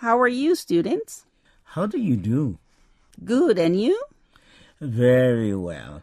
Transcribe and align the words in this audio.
How 0.00 0.20
are 0.20 0.28
you, 0.28 0.54
students? 0.54 1.24
How 1.64 1.86
do 1.86 1.98
you 1.98 2.16
do? 2.16 2.58
Good, 3.24 3.58
and 3.58 3.80
you? 3.80 3.98
Very 4.80 5.54
well. 5.54 6.02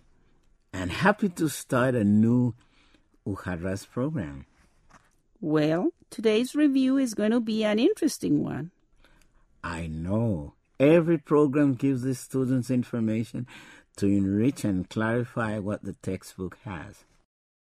And 0.74 0.92
happy 0.92 1.30
to 1.30 1.48
start 1.48 1.94
a 1.94 2.04
new 2.04 2.56
Ujarras 3.28 3.88
program. 3.88 4.48
Well, 5.40 5.92
today's 6.10 6.56
review 6.56 6.98
is 6.98 7.14
going 7.14 7.32
to 7.32 7.40
be 7.40 7.64
an 7.64 7.78
interesting 7.78 8.44
one. 8.44 8.72
I 9.64 9.88
know. 9.88 10.54
Every 10.80 11.20
program 11.20 11.76
gives 11.76 12.02
the 12.02 12.16
students 12.16 12.72
information 12.72 13.46
to 13.98 14.08
enrich 14.08 14.64
and 14.64 14.90
clarify 14.90 15.60
what 15.60 15.84
the 15.84 15.94
textbook 16.02 16.58
has. 16.66 17.04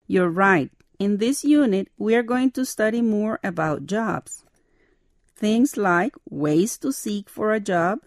You're 0.06 0.30
right. 0.30 0.70
In 1.00 1.18
this 1.18 1.46
unit, 1.46 1.88
we 1.98 2.14
are 2.16 2.24
going 2.24 2.52
to 2.52 2.66
study 2.66 3.02
more 3.02 3.40
about 3.42 3.86
jobs. 3.86 4.44
Things 5.40 5.78
like 5.78 6.16
ways 6.30 6.78
to 6.80 6.92
seek 6.92 7.30
for 7.30 7.54
a 7.54 7.62
job, 7.62 8.00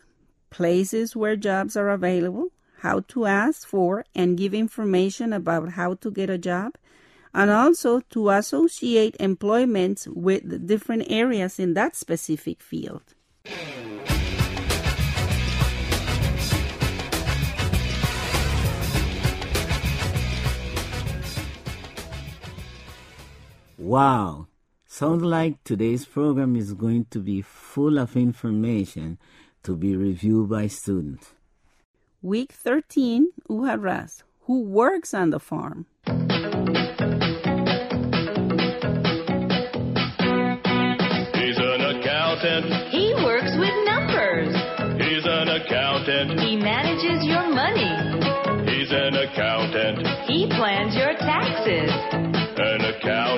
places 0.50 1.16
where 1.16 1.34
jobs 1.34 1.78
are 1.78 1.88
available, 1.88 2.50
how 2.80 3.00
to 3.08 3.24
ask 3.24 3.66
for 3.66 4.04
and 4.14 4.36
give 4.36 4.52
information 4.52 5.32
about 5.32 5.70
how 5.70 5.94
to 5.94 6.10
get 6.10 6.28
a 6.28 6.36
job, 6.36 6.74
and 7.32 7.50
also 7.50 8.00
to 8.10 8.28
associate 8.28 9.16
employments 9.18 10.06
with 10.08 10.66
different 10.66 11.04
areas 11.08 11.58
in 11.58 11.72
that 11.72 11.96
specific 11.96 12.60
field. 12.60 13.14
Wow! 23.78 24.48
Sounds 24.92 25.22
like 25.22 25.64
today's 25.64 26.04
program 26.04 26.54
is 26.54 26.74
going 26.74 27.06
to 27.12 27.18
be 27.20 27.40
full 27.40 27.98
of 27.98 28.14
information 28.14 29.16
to 29.62 29.74
be 29.74 29.96
reviewed 29.96 30.50
by 30.50 30.66
students. 30.66 31.32
Week 32.20 32.52
13, 32.52 33.32
Ujarras, 33.48 34.22
who 34.42 34.60
works 34.60 35.14
on 35.14 35.30
the 35.30 35.38
farm. 35.38 35.86
He's 36.04 36.12
an 41.56 41.80
accountant. 41.88 42.66
He 42.92 43.14
works 43.24 43.56
with 43.56 43.72
numbers. 43.88 44.52
He's 45.00 45.24
an 45.24 45.48
accountant. 45.48 46.38
He 46.38 46.56
manages 46.56 47.24
your 47.24 47.48
money. 47.48 47.96
He's 48.70 48.92
an 48.92 49.14
accountant. 49.16 50.06
He 50.28 50.48
plans 50.48 50.94
your 50.94 51.14
taxes. 51.14 52.21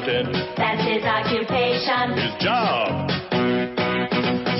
Accountant. 0.04 0.36
That's 0.60 0.84
his 0.84 1.00
occupation. 1.00 2.12
His 2.12 2.34
job. 2.44 3.08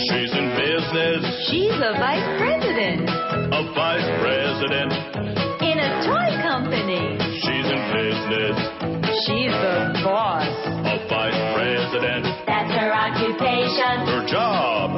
She's 0.08 0.32
in 0.32 0.46
business. 0.56 1.20
She's 1.52 1.76
a 1.84 1.92
vice 2.00 2.24
president 2.40 3.04
A 3.52 3.60
vice 3.76 4.08
president. 4.24 4.92
in 5.60 5.76
a 5.84 5.90
toy 6.08 6.30
company. 6.40 7.20
She's 7.44 7.66
in 7.68 7.82
business. 7.92 8.56
She's 9.28 9.52
the 9.52 10.00
boss. 10.00 10.48
A 10.48 10.96
vice 11.12 11.42
president. 11.52 12.24
That's 12.48 12.72
her 12.80 12.92
occupation. 12.96 13.94
Her 14.08 14.24
job. 14.24 14.96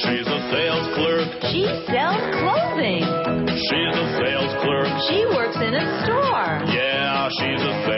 She's 0.00 0.24
a 0.26 0.40
sales 0.48 0.88
clerk. 0.96 1.28
She 1.52 1.68
sells 1.92 2.24
clothing. 2.40 3.04
She's 3.52 3.94
a 4.00 4.06
sales 4.16 4.52
clerk. 4.64 4.88
She 5.12 5.28
works 5.36 5.56
in 5.60 5.74
a 5.76 5.84
store. 6.08 6.72
Yeah, 6.72 7.28
she's 7.36 7.60
a 7.60 7.74
sales 7.84 7.84
clerk. 7.84 7.97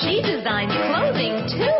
She 0.00 0.20
designs 0.22 0.72
clothing 0.72 1.46
too. 1.48 1.73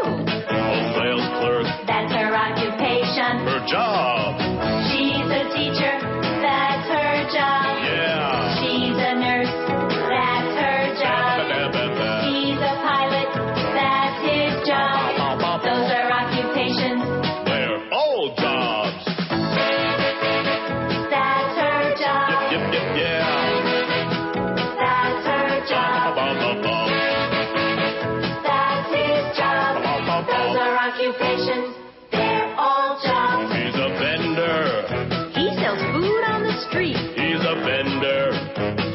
Street. 36.75 36.99
He's 37.15 37.39
a 37.39 37.55
vendor. 37.63 38.35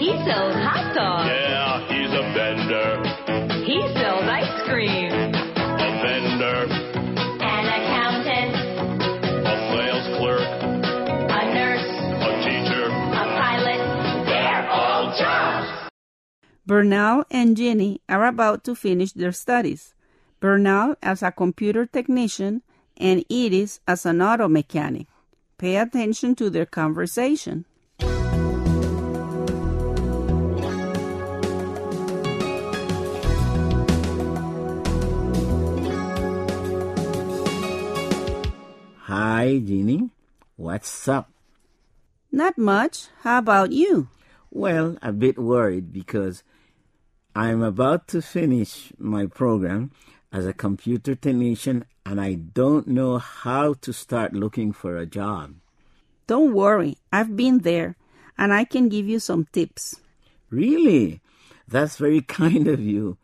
He 0.03 0.12
sells 0.28 0.56
hot 0.59 0.91
dogs. 0.91 1.31
Yeah, 1.31 1.79
he's 1.88 2.12
a 2.12 2.25
vendor. 2.35 3.00
He 3.63 3.79
sells 3.95 4.28
ice 4.28 4.62
cream. 4.67 5.07
A 5.07 5.89
vendor. 6.03 6.68
An 7.39 7.66
accountant. 7.72 8.51
A 9.47 9.56
sales 9.72 10.07
clerk. 10.19 10.50
A 11.31 11.41
nurse. 11.56 11.88
A 12.19 12.31
teacher. 12.44 12.85
A 12.91 13.25
pilot. 13.39 13.81
They're 14.28 14.68
all 14.69 15.16
jobs. 15.16 15.89
Bernal 16.66 17.23
and 17.31 17.56
Jenny 17.56 18.01
are 18.09 18.25
about 18.25 18.66
to 18.66 18.75
finish 18.75 19.13
their 19.13 19.31
studies. 19.31 19.95
Bernal 20.41 20.95
as 21.01 21.23
a 21.23 21.31
computer 21.31 21.85
technician 21.85 22.62
and 22.97 23.23
Edith 23.29 23.79
as 23.88 24.06
an 24.06 24.22
auto 24.22 24.50
mechanic. 24.50 25.07
Pay 25.59 25.75
attention 25.75 26.35
to 26.35 26.49
their 26.49 26.65
conversation. 26.65 27.65
Hi, 39.03 39.59
Jeannie. 39.59 40.11
What's 40.55 41.07
up? 41.09 41.29
Not 42.31 42.57
much. 42.57 43.07
How 43.23 43.39
about 43.39 43.73
you? 43.73 44.07
Well, 44.49 44.97
a 45.01 45.11
bit 45.11 45.37
worried 45.37 45.91
because 45.91 46.41
I'm 47.35 47.61
about 47.61 48.07
to 48.09 48.21
finish 48.21 48.93
my 48.97 49.25
program 49.25 49.91
as 50.31 50.45
a 50.45 50.53
computer 50.53 51.16
technician 51.16 51.85
and 52.06 52.19
I 52.19 52.34
don't 52.34 52.88
know 52.88 53.17
how 53.17 53.73
to 53.81 53.94
start 53.94 54.34
looking 54.34 54.73
for 54.73 54.97
a 54.97 55.06
job. 55.06 55.56
Don't 56.28 56.53
worry, 56.53 56.97
I've 57.12 57.35
been 57.35 57.59
there 57.59 57.95
and 58.38 58.53
I 58.53 58.63
can 58.63 58.89
give 58.89 59.07
you 59.07 59.19
some 59.19 59.48
tips. 59.51 60.00
Really? 60.50 61.21
That's 61.68 61.98
very 61.98 62.21
kind 62.42 62.68
of 62.68 62.80
you. 62.80 63.18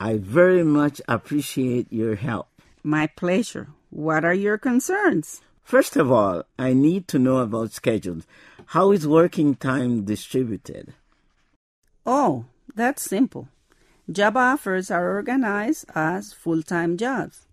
I 0.00 0.16
very 0.16 0.64
much 0.64 1.00
appreciate 1.06 1.92
your 1.92 2.16
help. 2.16 2.48
My 2.82 3.06
pleasure. 3.06 3.68
What 3.90 4.24
are 4.24 4.34
your 4.34 4.58
concerns? 4.58 5.42
First 5.62 5.96
of 5.96 6.10
all, 6.10 6.42
I 6.58 6.72
need 6.72 7.06
to 7.08 7.18
know 7.18 7.38
about 7.38 7.72
schedules. 7.72 8.26
How 8.66 8.90
is 8.90 9.06
working 9.06 9.54
time 9.54 10.04
distributed? 10.04 10.94
Oh, 12.04 12.46
that's 12.74 13.02
simple. 13.02 13.48
Job 14.12 14.36
offers 14.36 14.90
are 14.90 15.14
organized 15.14 15.86
as 15.94 16.32
full 16.32 16.62
time 16.62 16.96
jobs. 16.96 17.46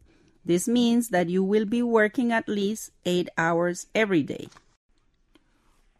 This 0.43 0.67
means 0.67 1.09
that 1.09 1.29
you 1.29 1.43
will 1.43 1.65
be 1.65 1.81
working 1.81 2.31
at 2.31 2.49
least 2.49 2.91
eight 3.05 3.29
hours 3.37 3.87
every 3.95 4.23
day. 4.23 4.49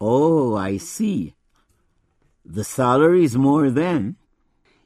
Oh, 0.00 0.56
I 0.56 0.76
see. 0.76 1.34
The 2.44 2.64
salary 2.64 3.24
is 3.24 3.36
more 3.36 3.70
then. 3.70 4.16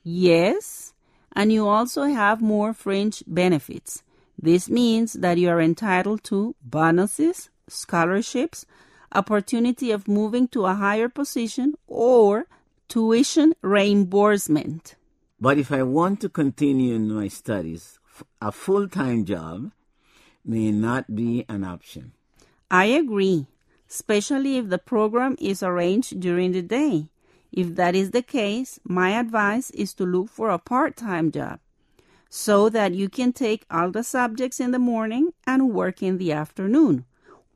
Yes, 0.03 0.93
and 1.35 1.53
you 1.53 1.67
also 1.67 2.05
have 2.05 2.43
more 2.43 2.75
fringe 2.75 3.25
benefits. 3.27 4.03
This 4.41 4.69
means 4.69 5.15
that 5.15 5.39
you 5.39 5.49
are 5.49 5.61
entitled 5.61 6.25
to 6.25 6.55
bonuses, 6.63 7.49
scholarships, 7.69 8.67
opportunity 9.13 9.91
of 9.91 10.09
moving 10.09 10.47
to 10.49 10.67
a 10.67 10.75
higher 10.75 11.09
position, 11.09 11.75
or 11.87 12.47
tuition 12.89 13.55
reimbursement. 13.63 14.97
But 15.45 15.59
if 15.59 15.71
I 15.71 15.83
want 15.83 16.23
to 16.23 16.31
continue 16.31 16.95
in 16.95 17.13
my 17.13 17.29
studies, 17.29 17.99
a 18.41 18.51
full 18.51 18.89
time 18.89 19.27
job, 19.27 19.73
may 20.43 20.73
not 20.73 21.15
be 21.15 21.45
an 21.51 21.65
option. 21.65 22.13
I 22.71 22.87
agree, 22.87 23.49
especially 23.91 24.57
if 24.57 24.71
the 24.71 24.79
program 24.79 25.37
is 25.39 25.63
arranged 25.63 26.19
during 26.19 26.53
the 26.53 26.63
day. 26.63 27.09
If 27.53 27.75
that 27.75 27.95
is 27.95 28.13
the 28.13 28.23
case, 28.23 28.81
my 28.85 29.11
advice 29.11 29.69
is 29.73 29.93
to 29.97 30.07
look 30.07 30.31
for 30.31 30.49
a 30.49 30.59
part 30.59 30.97
time 30.97 31.31
job 31.31 31.61
so 32.31 32.71
that 32.71 32.95
you 32.95 33.11
can 33.11 33.35
take 33.35 33.67
all 33.71 33.91
the 33.91 34.03
subjects 34.03 34.61
in 34.61 34.71
the 34.71 34.79
morning 34.79 35.35
and 35.47 35.75
work 35.75 36.03
in 36.03 36.17
the 36.17 36.33
afternoon, 36.33 37.05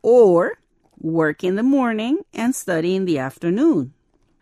or 0.02 0.58
work 1.00 1.42
in 1.42 1.56
the 1.56 1.62
morning 1.78 2.18
and 2.34 2.54
study 2.54 2.94
in 2.94 3.06
the 3.06 3.18
afternoon. 3.18 3.94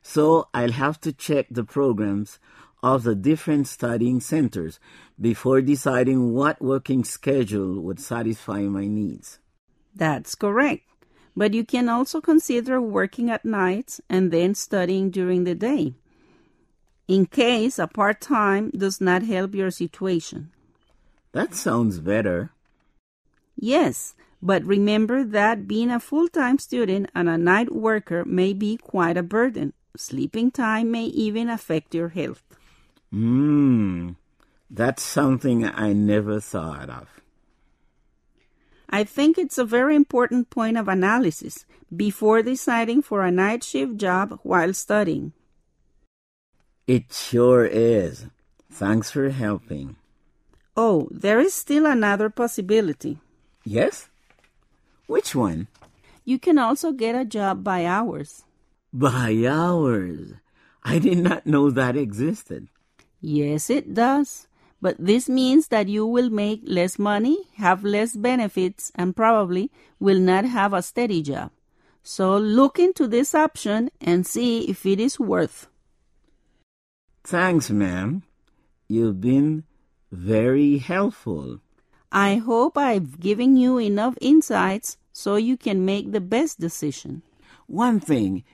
So 0.03 0.49
I'll 0.53 0.73
have 0.73 1.01
to 1.03 1.13
check 1.13 1.47
the 1.49 1.63
programs 1.65 2.41
of 2.95 3.03
the 3.03 3.15
different 3.15 3.67
studying 3.67 4.21
centers 4.21 4.79
before 5.21 5.61
deciding 5.61 6.33
what 6.33 6.61
working 6.63 7.03
schedule 7.03 7.81
would 7.81 7.99
satisfy 7.99 8.61
my 8.63 8.87
needs. 8.87 9.39
That's 9.95 10.35
correct. 10.35 10.85
But 11.37 11.53
you 11.53 11.65
can 11.65 11.89
also 11.89 12.21
consider 12.21 12.81
working 12.81 13.31
at 13.31 13.45
night 13.45 14.01
and 14.09 14.31
then 14.31 14.55
studying 14.55 15.11
during 15.11 15.45
the 15.45 15.55
day, 15.55 15.95
in 17.09 17.27
case 17.27 17.79
a 17.79 17.87
part 17.87 18.21
time 18.21 18.71
does 18.71 19.01
not 19.01 19.23
help 19.23 19.55
your 19.55 19.71
situation. 19.71 20.51
That 21.33 21.55
sounds 21.55 22.01
better. 22.01 22.53
Yes, 23.55 24.15
but 24.41 24.65
remember 24.65 25.25
that 25.25 25.69
being 25.69 25.91
a 25.91 26.01
full 26.01 26.29
time 26.29 26.59
student 26.59 27.11
and 27.15 27.29
a 27.29 27.37
night 27.37 27.75
worker 27.75 28.25
may 28.25 28.55
be 28.55 28.77
quite 28.77 29.17
a 29.17 29.23
burden. 29.23 29.73
Sleeping 29.97 30.51
time 30.51 30.91
may 30.91 31.05
even 31.05 31.49
affect 31.51 31.95
your 31.95 32.09
health. 32.09 32.43
Mmm, 33.13 34.17
that's 34.71 35.03
something 35.03 35.65
I 35.65 35.93
never 35.93 36.41
thought 36.41 36.91
of. 36.91 37.09
I 38.89 39.05
think 39.05 39.37
it's 39.37 39.59
a 39.59 39.65
very 39.65 39.97
important 39.97 40.51
point 40.51 40.77
of 40.77 40.89
analysis 40.89 41.65
before 41.95 42.43
deciding 42.43 43.03
for 43.03 43.23
a 43.23 43.31
night 43.31 43.65
shift 43.65 43.97
job 43.97 44.39
while 44.43 44.73
studying. 44.75 45.33
It 46.87 47.13
sure 47.13 47.65
is. 47.65 48.27
Thanks 48.71 49.11
for 49.11 49.31
helping. 49.31 49.97
Oh, 50.77 51.09
there 51.11 51.41
is 51.41 51.55
still 51.55 51.87
another 51.87 52.31
possibility. 52.31 53.19
Yes? 53.65 54.09
Which 55.07 55.35
one? 55.35 55.69
You 56.25 56.39
can 56.39 56.59
also 56.59 56.93
get 56.93 57.15
a 57.15 57.25
job 57.25 57.65
by 57.65 57.87
hours. 57.87 58.45
By 58.93 59.45
hours. 59.49 60.35
I 60.85 60.99
did 60.99 61.19
not 61.19 61.47
know 61.47 61.71
that 61.71 61.97
existed. 61.97 62.69
Yes, 63.21 63.71
it 63.71 63.95
does. 63.95 64.47
But 64.81 64.97
this 64.99 65.29
means 65.29 65.69
that 65.69 65.89
you 65.89 66.07
will 66.07 66.31
make 66.31 66.61
less 66.65 66.99
money, 66.99 67.49
have 67.57 67.83
less 67.83 68.15
benefits, 68.15 68.93
and 68.95 69.17
probably 69.17 69.71
will 69.99 70.19
not 70.19 70.45
have 70.45 70.73
a 70.73 70.83
steady 70.83 71.23
job. 71.23 71.51
So 72.03 72.37
look 72.37 72.79
into 72.79 73.09
this 73.09 73.35
option 73.35 73.91
and 74.01 74.27
see 74.27 74.69
if 74.69 74.87
it 74.87 75.01
is 75.01 75.19
worth. 75.19 75.67
Thanks, 77.25 77.71
ma'am. 77.71 78.23
You've 78.87 79.21
been 79.21 79.65
very 80.13 80.79
helpful. 80.79 81.61
I 82.13 82.37
hope 82.37 82.79
I've 82.79 83.19
given 83.19 83.57
you 83.57 83.79
enough 83.79 84.17
insights 84.21 84.97
so 85.13 85.35
you 85.35 85.57
can 85.57 85.85
make 85.85 86.13
the 86.13 86.21
best 86.21 86.61
decision. 86.61 87.23
One 87.67 87.99
thing, 87.99 88.45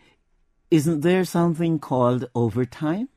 isn't 0.71 1.01
there 1.03 1.25
something 1.25 1.79
called 1.79 2.31
overtime? 2.35 3.11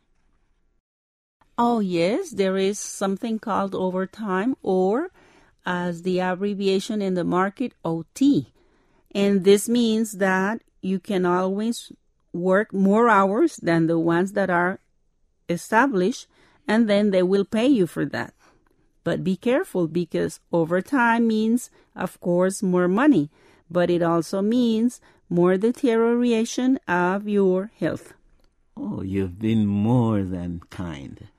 Oh, 1.58 1.80
yes, 1.80 2.32
there 2.32 2.58
is 2.58 2.80
something 2.80 3.40
called 3.40 3.76
overtime, 3.76 4.58
or 4.62 5.10
as 5.66 6.02
the 6.02 6.20
abbreviation 6.20 7.02
in 7.02 7.14
the 7.14 7.24
market, 7.24 7.74
OT. 7.86 8.52
And 9.14 9.46
this 9.46 9.70
means 9.70 10.14
that 10.14 10.62
you 10.82 11.00
can 11.00 11.26
always 11.26 11.94
work 12.34 12.74
more 12.74 13.08
hours 13.08 13.56
than 13.58 13.88
the 13.88 13.98
ones 13.98 14.34
that 14.34 14.50
are 14.50 14.80
established, 15.48 16.28
and 16.68 16.90
then 16.90 17.12
they 17.12 17.24
will 17.24 17.46
pay 17.46 17.68
you 17.68 17.88
for 17.88 18.06
that. 18.06 18.34
But 19.06 19.24
be 19.24 19.38
careful 19.38 19.88
because 19.88 20.42
overtime 20.52 21.28
means, 21.28 21.70
of 21.96 22.20
course, 22.20 22.62
more 22.62 22.90
money, 22.90 23.30
but 23.72 23.90
it 23.90 24.02
also 24.02 24.42
means 24.42 25.00
more 25.30 25.56
deterioration 25.56 26.80
of 26.88 27.30
your 27.30 27.72
health. 27.80 28.15
Oh, 28.78 29.02
you've 29.02 29.40
been 29.40 29.66
more 29.66 30.22
than 30.24 30.60
kind. 30.70 31.30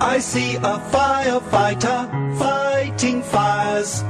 I 0.00 0.18
see 0.20 0.54
a 0.54 0.78
firefighter 0.94 2.38
fighting 2.38 3.22
fires. 3.24 4.04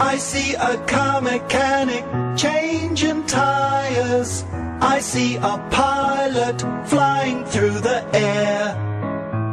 I 0.00 0.18
see 0.18 0.54
a 0.54 0.76
car 0.86 1.20
mechanic 1.20 2.04
changing 2.36 3.26
tires. 3.26 4.44
I 4.80 5.00
see 5.00 5.34
a 5.36 5.58
pilot 5.72 6.60
flying 6.86 7.44
through 7.46 7.80
the 7.80 8.04
air. 8.14 8.76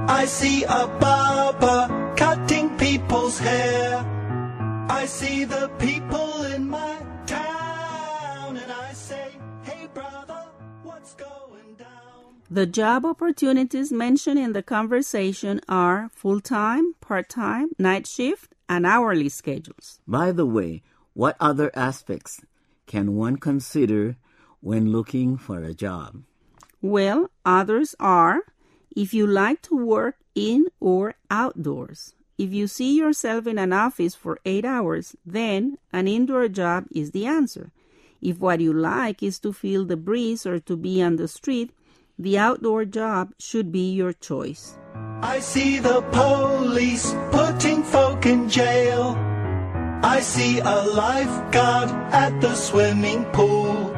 I 0.08 0.26
see 0.26 0.64
a 0.64 0.88
barber 1.00 2.14
cutting 2.16 2.78
people's 2.78 3.40
hair. 3.40 4.06
I 4.90 5.08
see 5.08 5.44
the 5.46 5.70
people 5.80 6.44
in 6.44 6.70
my 6.70 7.09
The 12.52 12.66
job 12.66 13.06
opportunities 13.06 13.92
mentioned 13.92 14.40
in 14.40 14.54
the 14.54 14.64
conversation 14.64 15.62
are 15.70 16.10
full 16.16 16.42
time, 16.42 16.96
part 17.00 17.30
time, 17.30 17.70
night 17.78 18.08
shift, 18.08 18.56
and 18.68 18.88
hourly 18.88 19.30
schedules. 19.30 20.00
By 20.08 20.32
the 20.32 20.48
way, 20.48 20.82
what 21.14 21.38
other 21.40 21.70
aspects 21.76 22.42
can 22.88 23.16
one 23.16 23.36
consider 23.36 24.18
when 24.62 24.92
looking 24.92 25.38
for 25.38 25.62
a 25.62 25.76
job? 25.76 26.24
Well, 26.82 27.30
others 27.46 27.94
are 28.00 28.42
if 28.96 29.14
you 29.14 29.28
like 29.28 29.62
to 29.64 29.76
work 29.76 30.16
in 30.34 30.70
or 30.80 31.14
outdoors. 31.30 32.16
If 32.40 32.52
you 32.52 32.66
see 32.66 32.98
yourself 32.98 33.46
in 33.46 33.60
an 33.60 33.74
office 33.74 34.16
for 34.16 34.40
eight 34.44 34.66
hours, 34.66 35.16
then 35.24 35.78
an 35.94 36.08
indoor 36.08 36.48
job 36.48 36.88
is 36.90 37.12
the 37.12 37.28
answer. 37.28 37.70
If 38.22 38.40
what 38.40 38.60
you 38.60 38.74
like 38.74 39.22
is 39.22 39.38
to 39.42 39.54
feel 39.54 39.86
the 39.86 39.98
breeze 39.98 40.48
or 40.48 40.60
to 40.62 40.76
be 40.76 41.02
on 41.04 41.18
the 41.18 41.28
street, 41.28 41.72
the 42.20 42.38
outdoor 42.38 42.84
job 42.86 43.32
should 43.40 43.72
be 43.72 43.92
your 43.94 44.12
choice. 44.14 44.78
I 45.24 45.40
see 45.40 45.80
the 45.80 46.02
police 46.12 47.16
putting 47.32 47.84
folk 47.84 48.26
in 48.26 48.50
jail. 48.50 49.16
I 50.04 50.20
see 50.22 50.60
a 50.60 50.84
lifeguard 50.84 51.90
at 52.14 52.40
the 52.42 52.56
swimming 52.56 53.26
pool. 53.32 53.92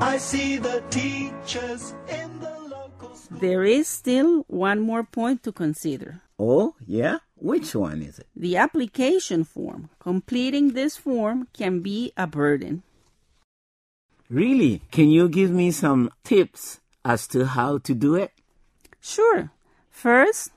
I 0.00 0.18
see 0.18 0.56
the 0.56 0.82
teachers 0.90 1.94
in 2.08 2.40
the 2.40 2.52
local 2.68 3.14
school. 3.14 3.38
There 3.38 3.64
is 3.64 3.88
still 3.88 4.44
one 4.48 4.80
more 4.80 5.04
point 5.04 5.42
to 5.44 5.52
consider 5.52 6.20
Oh, 6.38 6.74
yeah? 6.86 7.18
Which 7.36 7.74
one 7.74 8.02
is 8.02 8.18
it? 8.18 8.26
the 8.36 8.56
application 8.56 9.44
form. 9.44 9.88
Completing 10.00 10.72
this 10.72 10.96
form 10.96 11.48
can 11.54 11.80
be 11.80 12.12
a 12.16 12.26
burden. 12.26 12.82
Really? 14.28 14.82
Can 14.90 15.08
you 15.10 15.28
give 15.28 15.50
me 15.50 15.70
some 15.70 16.10
tips 16.24 16.80
as 17.06 17.28
to 17.28 17.46
how 17.46 17.78
to 17.78 17.94
do 17.94 18.16
it? 18.16 18.32
Sure. 19.00 19.52
First, 19.90 20.50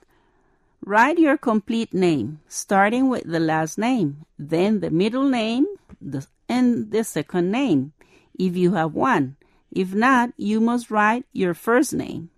write 0.84 1.18
your 1.18 1.38
complete 1.38 1.94
name, 1.94 2.40
starting 2.48 3.08
with 3.08 3.22
the 3.22 3.38
last 3.38 3.78
name, 3.78 4.26
then 4.36 4.80
the 4.80 4.90
middle 4.90 5.28
name, 5.28 5.66
the, 6.00 6.26
and 6.48 6.90
the 6.90 7.04
second 7.04 7.52
name, 7.52 7.92
if 8.36 8.56
you 8.56 8.74
have 8.74 8.92
one. 8.92 9.36
If 9.70 9.94
not, 9.94 10.32
you 10.36 10.60
must 10.60 10.90
write 10.90 11.24
your 11.32 11.54
first 11.54 11.94
name. 11.94 12.30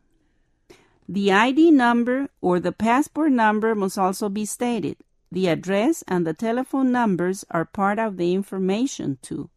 The 1.09 1.33
ID 1.33 1.71
number 1.71 2.29
or 2.43 2.61
the 2.61 2.73
passport 2.73 3.33
number 3.33 3.75
must 3.75 3.97
also 3.97 4.29
be 4.29 4.45
stated. 4.45 4.99
The 5.33 5.49
address 5.49 6.05
and 6.07 6.27
the 6.27 6.35
telephone 6.35 6.93
numbers 6.93 7.47
are 7.51 7.65
part 7.65 7.99
of 7.99 8.19
the 8.19 8.35
information 8.35 9.19
too. 9.23 9.49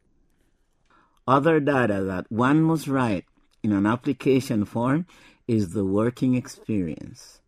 Other 1.28 1.60
data 1.60 2.02
that 2.04 2.32
one 2.32 2.64
must 2.64 2.88
write 2.88 3.26
in 3.66 3.72
an 3.72 3.88
application 3.88 4.64
form 4.64 5.08
is 5.48 5.74
the 5.74 5.84
working 5.84 6.36
experience. 6.36 7.42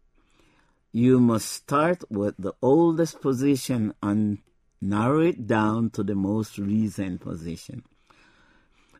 You 0.91 1.19
must 1.19 1.47
start 1.47 2.03
with 2.09 2.33
the 2.39 2.53
oldest 2.59 3.21
position 3.21 3.93
and 4.01 4.39
narrow 4.81 5.19
it 5.19 5.45
down 5.45 5.91
to 5.91 6.01
the 6.01 6.15
most 6.15 6.57
recent 6.57 7.21
position. 7.21 7.83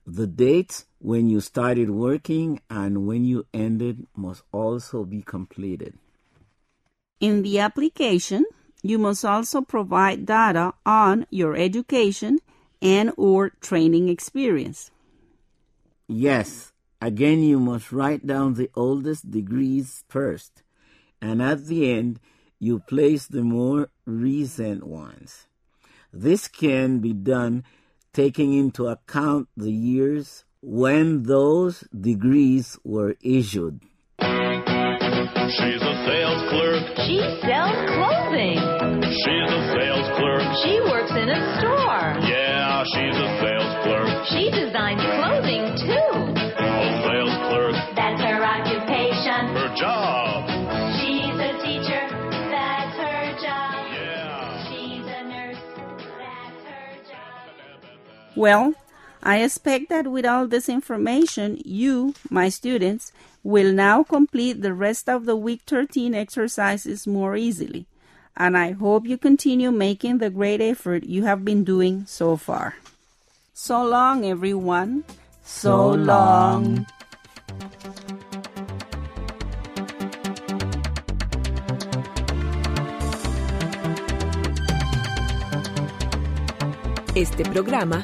The 0.06 0.28
dates 0.28 0.86
when 1.00 1.28
you 1.28 1.42
started 1.42 1.90
working 1.90 2.62
and 2.70 3.08
when 3.08 3.26
you 3.26 3.48
ended 3.52 4.06
must 4.16 4.44
also 4.52 5.04
be 5.04 5.24
completed. 5.24 5.98
In 7.20 7.42
the 7.42 7.58
application, 7.60 8.46
you 8.84 9.00
must 9.00 9.26
also 9.26 9.62
provide 9.62 10.28
data 10.28 10.74
on 10.86 11.26
your 11.32 11.56
education 11.58 12.40
and 12.80 13.12
or 13.18 13.50
training 13.60 14.08
experience. 14.08 14.92
Yes, 16.08 16.72
again, 17.02 17.44
you 17.44 17.60
must 17.60 17.92
write 17.92 18.26
down 18.26 18.54
the 18.54 18.70
oldest 18.76 19.30
degrees 19.30 20.04
first, 20.10 20.64
and 21.22 21.42
at 21.42 21.66
the 21.66 21.92
end, 21.92 22.20
you 22.60 22.80
place 22.80 23.28
the 23.28 23.44
more 23.44 23.90
recent 24.06 24.86
ones. 24.86 25.48
This 26.12 26.48
can 26.48 27.00
be 27.00 27.14
done 27.14 27.64
taking 28.14 28.54
into 28.54 28.88
account 28.88 29.48
the 29.56 29.72
years 29.72 30.44
when 30.62 31.24
those 31.24 31.84
degrees 31.94 32.80
were 32.84 33.16
issued. 33.22 33.82
She's 34.20 35.82
a 35.82 35.96
sales 36.04 36.42
clerk. 36.50 36.84
She 37.08 37.22
sells 37.46 37.78
clothing. 37.94 38.58
She's 39.24 39.50
a 39.54 39.62
sales 39.78 40.10
clerk. 40.18 40.44
She 40.66 40.82
works 40.82 41.12
in 41.12 41.30
a 41.30 41.42
store. 41.62 42.20
Yeah, 42.28 42.84
she's 42.84 43.16
a 43.16 43.30
sales 43.40 43.57
Well, 58.38 58.76
I 59.24 59.42
expect 59.42 59.90
that 59.90 60.06
with 60.06 60.24
all 60.24 60.46
this 60.46 60.70
information, 60.70 61.60
you, 61.66 62.14
my 62.30 62.50
students, 62.50 63.12
will 63.42 63.74
now 63.74 64.04
complete 64.04 64.62
the 64.62 64.76
rest 64.76 65.10
of 65.10 65.26
the 65.26 65.36
week 65.36 65.62
13 65.66 66.14
exercises 66.14 67.08
more 67.08 67.36
easily. 67.36 67.88
And 68.36 68.56
I 68.56 68.74
hope 68.74 69.08
you 69.08 69.18
continue 69.18 69.72
making 69.72 70.20
the 70.20 70.30
great 70.30 70.62
effort 70.62 71.06
you 71.06 71.24
have 71.24 71.44
been 71.44 71.64
doing 71.64 72.06
so 72.06 72.38
far. 72.38 72.76
So 73.56 73.84
long, 73.84 74.24
everyone. 74.24 75.04
So 75.42 75.90
long. 75.90 76.86
Este 87.16 87.42
programa 87.50 88.04